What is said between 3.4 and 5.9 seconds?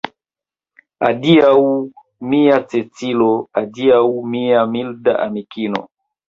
adiaŭ mia milda amikino.